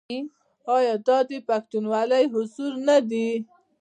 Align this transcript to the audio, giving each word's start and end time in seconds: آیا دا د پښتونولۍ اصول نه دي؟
آیا 0.75 0.95
دا 1.07 1.17
د 1.29 1.31
پښتونولۍ 1.47 2.25
اصول 2.39 2.73
نه 2.87 2.97
دي؟ 3.09 3.29